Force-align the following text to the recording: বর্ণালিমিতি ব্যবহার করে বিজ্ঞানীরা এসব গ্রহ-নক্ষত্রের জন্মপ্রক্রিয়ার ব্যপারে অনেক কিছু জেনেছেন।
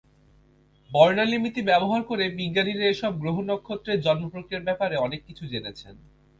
বর্ণালিমিতি 0.89 1.61
ব্যবহার 1.61 2.01
করে 2.03 2.25
বিজ্ঞানীরা 2.37 2.85
এসব 2.87 3.11
গ্রহ-নক্ষত্রের 3.19 4.01
জন্মপ্রক্রিয়ার 4.01 4.67
ব্যপারে 4.67 4.95
অনেক 4.97 5.21
কিছু 5.27 5.43
জেনেছেন। 5.47 5.95